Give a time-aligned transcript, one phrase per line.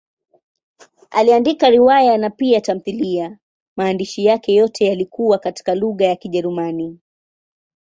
[1.09, 3.37] Aliandika riwaya na pia tamthiliya;
[3.77, 6.99] maandishi yake yote yalikuwa katika lugha ya Kijerumani.